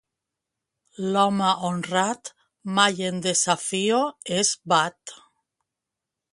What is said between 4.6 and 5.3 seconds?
bat.